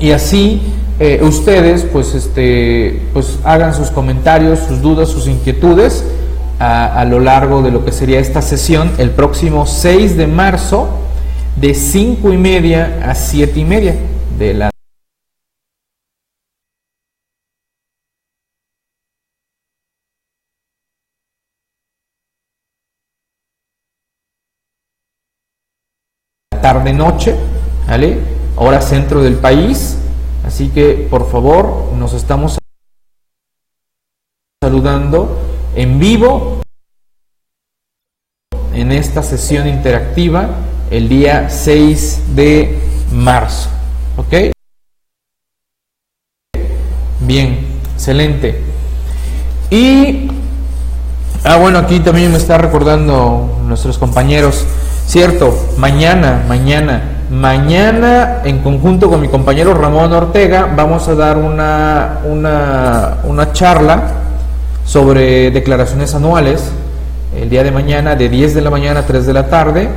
[0.00, 0.60] y así
[0.98, 6.04] eh, ustedes pues este pues hagan sus comentarios, sus dudas, sus inquietudes
[6.58, 10.88] a, lo largo de lo que sería esta sesión el próximo 6 de marzo
[11.56, 13.94] de 5 y media a 7 y media
[14.38, 14.70] de la
[26.64, 27.36] tarde-noche,
[27.86, 28.18] ¿vale?
[28.56, 29.98] Hora centro del país.
[30.46, 32.58] Así que, por favor, nos estamos
[34.62, 35.43] saludando
[35.76, 36.60] en vivo
[38.72, 40.48] en esta sesión interactiva
[40.90, 42.78] el día 6 de
[43.12, 43.68] marzo.
[44.16, 44.52] ¿Ok?
[47.20, 48.62] Bien, excelente.
[49.70, 50.28] Y,
[51.44, 54.64] ah, bueno, aquí también me está recordando nuestros compañeros.
[55.06, 62.20] Cierto, mañana, mañana, mañana en conjunto con mi compañero Ramón Ortega vamos a dar una,
[62.24, 64.23] una, una charla
[64.84, 66.70] sobre declaraciones anuales
[67.40, 69.88] el día de mañana de 10 de la mañana a 3 de la tarde,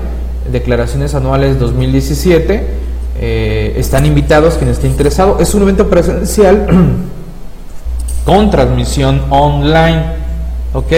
[0.52, 2.88] declaraciones anuales 2017.
[3.20, 5.40] Eh, están invitados quien esté interesado.
[5.40, 6.68] Es un evento presencial
[8.26, 10.18] con transmisión online.
[10.74, 10.92] ¿Ok?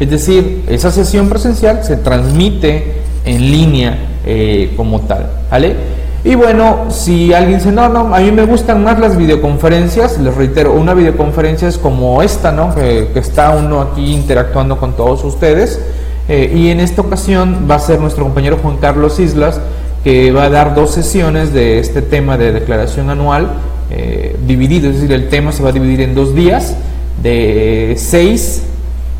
[0.00, 5.76] Es decir, esa sesión presencial se transmite en línea eh, como tal, ¿vale?
[6.24, 10.34] Y bueno, si alguien dice, no, no, a mí me gustan más las videoconferencias, les
[10.34, 12.74] reitero, una videoconferencia es como esta, ¿no?
[12.74, 15.78] Que, está uno aquí interactuando con todos ustedes.
[16.26, 19.60] Eh, y en esta ocasión va a ser nuestro compañero Juan Carlos Islas,
[20.02, 23.50] que va a dar dos sesiones de este tema de declaración anual,
[23.90, 26.74] eh, dividido, es decir, el tema se va a dividir en dos días,
[27.22, 28.62] de 6,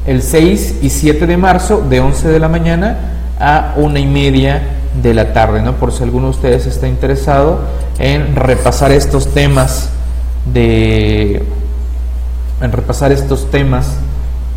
[0.06, 2.98] el 6 y 7 de marzo, de 11 de la mañana
[3.38, 5.74] a una y media de la tarde, ¿no?
[5.74, 7.60] Por si alguno de ustedes está interesado
[7.98, 9.90] en repasar estos temas
[10.52, 11.42] de
[12.60, 13.88] en repasar estos temas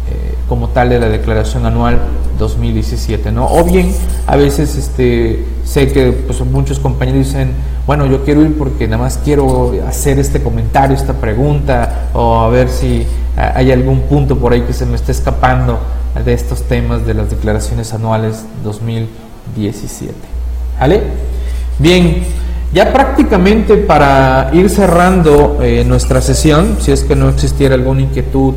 [0.10, 2.00] eh, como tal de la declaración anual
[2.38, 3.48] 2017, ¿no?
[3.48, 3.94] O bien
[4.28, 7.52] a veces este sé que pues, muchos compañeros dicen,
[7.86, 12.50] bueno, yo quiero ir porque nada más quiero hacer este comentario, esta pregunta o a
[12.50, 15.80] ver si hay algún punto por ahí que se me está escapando
[16.24, 19.27] de estos temas de las declaraciones anuales 2017.
[20.80, 21.02] ¿Vale?
[21.80, 22.24] Bien,
[22.74, 28.54] ya prácticamente para ir cerrando eh, nuestra sesión, si es que no existiera alguna inquietud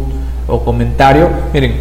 [0.47, 1.75] o comentario, miren,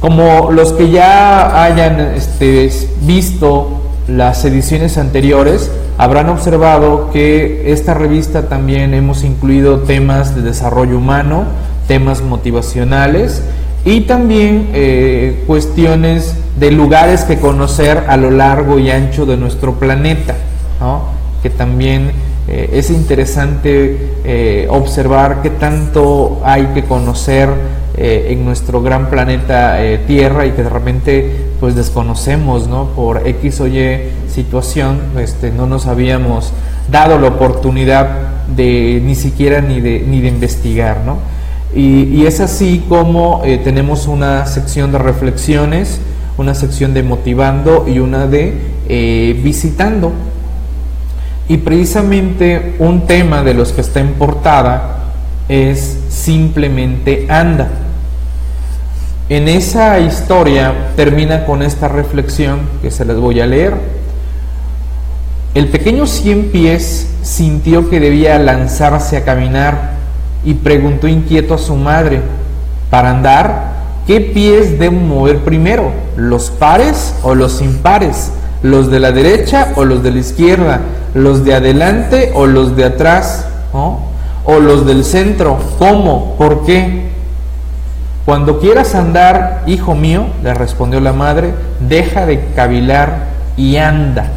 [0.00, 2.70] como los que ya hayan este,
[3.02, 10.96] visto las ediciones anteriores, habrán observado que esta revista también hemos incluido temas de desarrollo
[10.98, 11.44] humano,
[11.88, 13.42] temas motivacionales
[13.84, 19.74] y también eh, cuestiones de lugares que conocer a lo largo y ancho de nuestro
[19.74, 20.34] planeta,
[21.42, 22.12] que también
[22.48, 30.46] eh, es interesante eh, observar qué tanto hay que conocer en nuestro gran planeta Tierra
[30.46, 32.90] y que de repente pues desconocemos, ¿no?
[32.94, 33.98] Por X o Y
[34.28, 36.52] situación, este, no nos habíamos
[36.90, 41.16] dado la oportunidad de ni siquiera ni de, ni de investigar, ¿no?
[41.74, 46.00] Y, es así como eh, tenemos una sección de reflexiones,
[46.38, 48.54] una sección de motivando y una de
[48.88, 50.12] eh, visitando.
[51.48, 54.98] Y precisamente un tema de los que está en portada
[55.48, 57.68] es simplemente anda.
[59.28, 63.74] En esa historia termina con esta reflexión que se las voy a leer.
[65.54, 69.92] El pequeño cien pies sintió que debía lanzarse a caminar
[70.44, 72.20] y preguntó inquieto a su madre,
[72.90, 73.77] para andar,
[74.08, 75.92] ¿qué pies debo mover primero?
[76.16, 78.32] ¿Los pares o los impares?
[78.62, 80.80] ¿Los de la derecha o los de la izquierda?
[81.12, 83.46] ¿Los de adelante o los de atrás?
[83.74, 85.58] ¿O los del centro?
[85.78, 86.36] ¿Cómo?
[86.38, 87.10] ¿Por qué?
[88.24, 91.52] Cuando quieras andar, hijo mío, le respondió la madre,
[91.86, 93.26] deja de cavilar
[93.58, 94.32] y anda.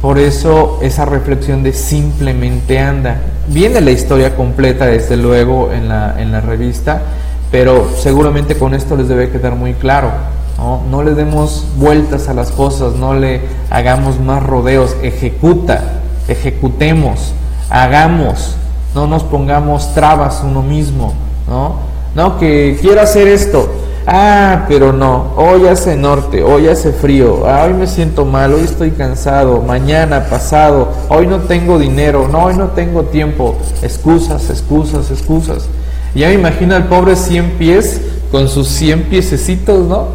[0.00, 3.20] Por eso esa reflexión de simplemente anda.
[3.48, 7.02] Viene la historia completa, desde luego, en la, en la revista,
[7.50, 10.10] pero seguramente con esto les debe quedar muy claro.
[10.56, 10.82] ¿no?
[10.90, 13.40] no le demos vueltas a las cosas, no le
[13.70, 17.32] hagamos más rodeos, ejecuta, ejecutemos,
[17.68, 18.56] hagamos,
[18.94, 21.14] no nos pongamos trabas uno mismo,
[21.48, 21.90] ¿no?
[22.14, 23.70] No, que quiero hacer esto,
[24.12, 28.90] Ah, pero no, hoy hace norte, hoy hace frío, hoy me siento mal, hoy estoy
[28.90, 33.54] cansado, mañana, pasado, hoy no tengo dinero, no, hoy no tengo tiempo.
[33.82, 35.68] Excusas, excusas, excusas.
[36.12, 38.00] Ya me imagino al pobre cien pies
[38.32, 40.08] con sus cien piececitos, ¿no?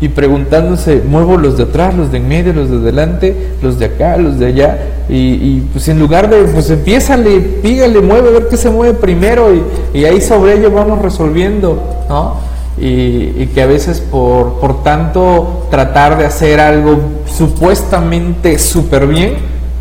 [0.00, 3.84] y preguntándose, muevo los de atrás, los de en medio, los de delante, los de
[3.84, 4.78] acá, los de allá,
[5.08, 9.50] y, pues en lugar de, pues empiézale, pígale, mueve, a ver qué se mueve primero,
[9.94, 12.51] y, ahí sobre ello vamos resolviendo, ¿no?
[12.78, 19.36] Y, que a veces por, por tanto tratar de hacer algo supuestamente súper bien,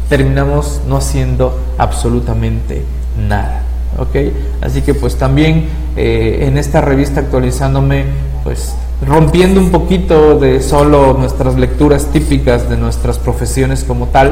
[0.09, 2.83] terminamos no haciendo absolutamente
[3.29, 3.63] nada.
[3.97, 4.15] ¿ok?
[4.61, 8.05] Así que pues también eh, en esta revista actualizándome,
[8.43, 8.75] pues
[9.05, 14.31] rompiendo un poquito de solo nuestras lecturas típicas de nuestras profesiones como tal,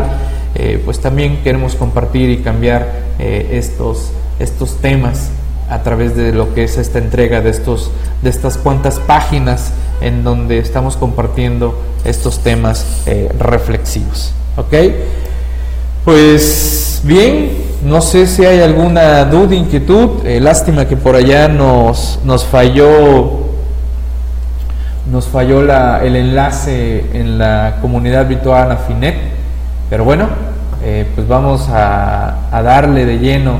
[0.55, 2.87] eh, pues también queremos compartir y cambiar
[3.19, 5.29] eh, estos, estos temas
[5.69, 7.91] a través de lo que es esta entrega de, estos,
[8.21, 14.33] de estas cuantas páginas en donde estamos compartiendo estos temas eh, reflexivos.
[14.57, 14.73] ¿Ok?
[16.05, 17.51] Pues bien,
[17.83, 20.23] no sé si hay alguna duda, inquietud.
[20.39, 23.49] lástima que por allá nos, nos falló
[25.11, 29.15] nos falló la, el enlace en la comunidad virtual Afinet,
[29.89, 30.27] pero bueno,
[30.83, 33.57] eh, pues vamos a, darle de lleno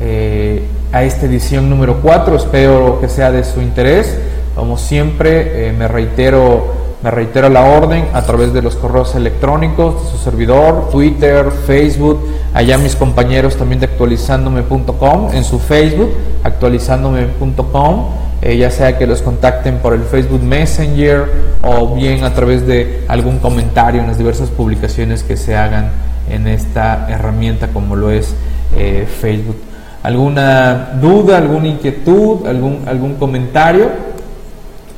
[0.00, 4.18] eh, a esta edición número 4, espero que sea de su interés,
[4.54, 10.04] como siempre eh, me reitero me reitero la orden a través de los correos electrónicos
[10.04, 12.20] de su servidor, Twitter, Facebook,
[12.52, 16.10] allá mis compañeros también de actualizandome.com, en su Facebook,
[16.44, 18.06] actualizandome.com,
[18.42, 21.24] eh, ya sea que los contacten por el Facebook Messenger
[21.62, 25.90] o bien a través de algún comentario en las diversas publicaciones que se hagan
[26.28, 28.34] en esta herramienta como lo es
[28.76, 29.56] eh, Facebook.
[30.02, 33.90] ¿Alguna duda, alguna inquietud, algún, algún comentario?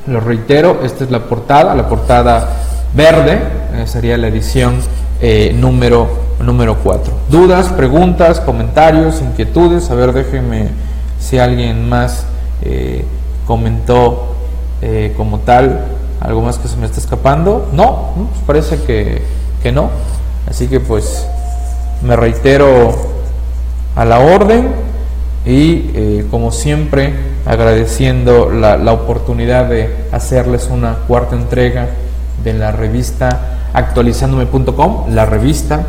[0.07, 2.49] Lo reitero, esta es la portada, la portada
[2.93, 3.39] verde,
[3.73, 4.75] eh, sería la edición
[5.55, 6.09] número,
[6.41, 7.13] número 4.
[7.29, 9.89] ¿Dudas, preguntas, comentarios, inquietudes?
[9.89, 10.67] A ver, déjenme
[11.19, 12.25] si alguien más
[13.45, 14.33] comentó
[14.81, 15.85] eh, como tal
[16.19, 17.69] algo más que se me está escapando.
[17.73, 19.21] No, pues parece que,
[19.61, 19.89] que, no.
[20.49, 21.27] Así que pues
[22.01, 22.93] me reitero
[23.95, 24.69] a la orden
[25.45, 27.13] y eh, como siempre
[27.45, 31.89] agradeciendo la, oportunidad de hacerles una cuarta entrega
[32.43, 35.83] de la revista actualizándome.com, la revista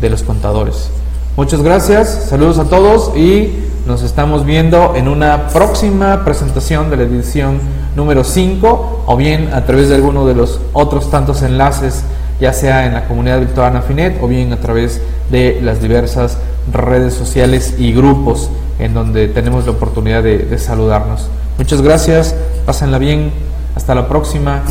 [0.00, 0.90] de los contadores.
[1.36, 7.02] Muchas gracias, saludos a todos y nos estamos viendo en una próxima presentación de la
[7.04, 7.58] edición
[7.96, 12.04] número 5 o bien a través de alguno de los otros tantos enlaces,
[12.40, 15.00] ya sea en la comunidad virtual Anafinet o bien a través
[15.30, 16.38] de las diversas
[16.72, 18.50] redes sociales y grupos
[18.80, 21.28] en donde tenemos la oportunidad de, saludarnos.
[21.58, 22.34] Muchas gracias,
[22.66, 23.32] pásenla bien,
[23.76, 24.62] hasta la próxima,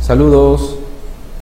[0.00, 0.77] saludos.